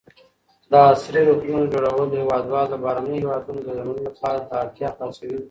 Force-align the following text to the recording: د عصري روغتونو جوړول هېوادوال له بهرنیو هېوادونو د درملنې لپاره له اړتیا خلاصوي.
د 0.71 0.73
عصري 0.91 1.21
روغتونو 1.27 1.69
جوړول 1.73 2.07
هېوادوال 2.21 2.65
له 2.71 2.77
بهرنیو 2.83 3.21
هېوادونو 3.23 3.59
د 3.63 3.69
درملنې 3.77 4.01
لپاره 4.09 4.37
له 4.49 4.55
اړتیا 4.63 4.89
خلاصوي. 4.95 5.37